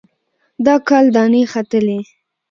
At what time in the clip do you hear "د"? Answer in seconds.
0.65-0.67